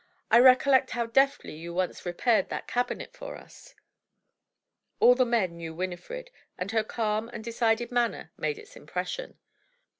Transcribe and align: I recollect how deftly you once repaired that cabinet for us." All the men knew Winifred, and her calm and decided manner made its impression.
I 0.31 0.39
recollect 0.39 0.89
how 0.97 1.05
deftly 1.05 1.53
you 1.53 1.75
once 1.75 2.07
repaired 2.07 2.49
that 2.49 2.67
cabinet 2.67 3.13
for 3.13 3.35
us." 3.35 3.75
All 4.99 5.13
the 5.13 5.25
men 5.27 5.57
knew 5.57 5.75
Winifred, 5.75 6.31
and 6.57 6.71
her 6.71 6.83
calm 6.83 7.29
and 7.29 7.43
decided 7.43 7.91
manner 7.91 8.31
made 8.35 8.57
its 8.57 8.75
impression. 8.75 9.37